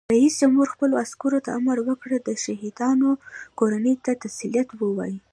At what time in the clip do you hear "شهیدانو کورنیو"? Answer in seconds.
2.43-4.01